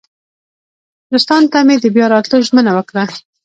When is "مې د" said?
1.67-1.85